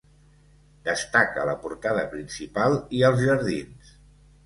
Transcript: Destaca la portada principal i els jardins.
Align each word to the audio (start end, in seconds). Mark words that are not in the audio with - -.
Destaca 0.87 1.45
la 1.51 1.55
portada 1.67 2.07
principal 2.17 2.81
i 3.01 3.07
els 3.13 3.25
jardins. 3.29 3.97